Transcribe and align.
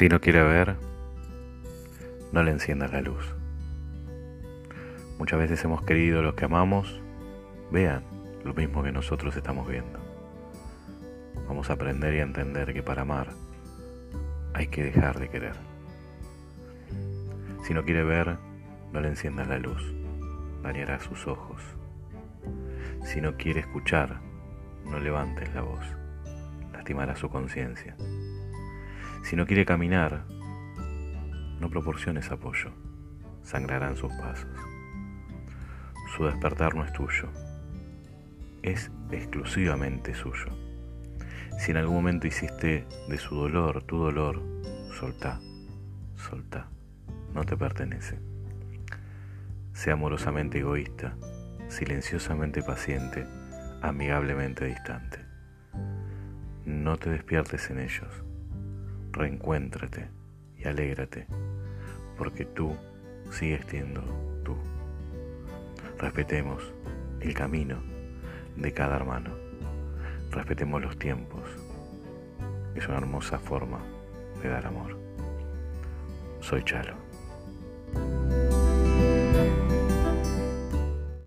Si 0.00 0.08
no 0.08 0.18
quiere 0.18 0.42
ver, 0.42 0.76
no 2.32 2.42
le 2.42 2.52
encienda 2.52 2.88
la 2.88 3.02
luz. 3.02 3.34
Muchas 5.18 5.38
veces 5.38 5.62
hemos 5.62 5.82
querido 5.82 6.22
los 6.22 6.32
que 6.32 6.46
amamos 6.46 7.02
vean 7.70 8.02
lo 8.42 8.54
mismo 8.54 8.82
que 8.82 8.92
nosotros 8.92 9.36
estamos 9.36 9.68
viendo. 9.68 9.98
Vamos 11.46 11.68
a 11.68 11.74
aprender 11.74 12.14
y 12.14 12.20
a 12.20 12.22
entender 12.22 12.72
que 12.72 12.82
para 12.82 13.02
amar 13.02 13.28
hay 14.54 14.68
que 14.68 14.84
dejar 14.84 15.20
de 15.20 15.28
querer. 15.28 15.56
Si 17.62 17.74
no 17.74 17.84
quiere 17.84 18.02
ver, 18.02 18.38
no 18.94 19.02
le 19.02 19.08
encienda 19.08 19.44
la 19.44 19.58
luz, 19.58 19.82
dañará 20.62 20.98
sus 21.00 21.26
ojos. 21.26 21.60
Si 23.04 23.20
no 23.20 23.36
quiere 23.36 23.60
escuchar, 23.60 24.22
no 24.86 24.98
levantes 24.98 25.54
la 25.54 25.60
voz, 25.60 25.84
lastimará 26.72 27.16
su 27.16 27.28
conciencia. 27.28 27.98
Si 29.22 29.36
no 29.36 29.46
quiere 29.46 29.64
caminar, 29.64 30.24
no 31.60 31.68
proporciones 31.68 32.30
apoyo, 32.30 32.72
sangrarán 33.42 33.96
sus 33.96 34.12
pasos. 34.14 34.50
Su 36.16 36.24
despertar 36.24 36.74
no 36.74 36.84
es 36.84 36.92
tuyo, 36.92 37.28
es 38.62 38.90
exclusivamente 39.10 40.14
suyo. 40.14 40.56
Si 41.58 41.70
en 41.70 41.76
algún 41.76 41.96
momento 41.96 42.26
hiciste 42.26 42.86
de 43.08 43.18
su 43.18 43.34
dolor 43.34 43.82
tu 43.82 43.98
dolor, 43.98 44.42
soltá, 44.98 45.40
soltá, 46.16 46.68
no 47.34 47.44
te 47.44 47.56
pertenece. 47.56 48.18
Sea 49.72 49.94
amorosamente 49.94 50.58
egoísta, 50.58 51.14
silenciosamente 51.68 52.62
paciente, 52.62 53.26
amigablemente 53.82 54.64
distante. 54.64 55.20
No 56.64 56.96
te 56.96 57.10
despiertes 57.10 57.70
en 57.70 57.80
ellos, 57.80 58.24
reencuéntrate 59.20 60.08
y 60.56 60.66
alégrate, 60.66 61.26
porque 62.16 62.44
tú 62.44 62.74
sigues 63.30 63.64
siendo 63.68 64.02
tú. 64.44 64.56
Respetemos 65.98 66.62
el 67.20 67.34
camino 67.34 67.82
de 68.56 68.72
cada 68.72 68.96
hermano. 68.96 69.30
Respetemos 70.30 70.80
los 70.80 70.98
tiempos. 70.98 71.42
Es 72.74 72.88
una 72.88 72.98
hermosa 72.98 73.38
forma 73.38 73.80
de 74.42 74.48
dar 74.48 74.66
amor. 74.66 74.96
Soy 76.40 76.62
Chalo. 76.64 77.09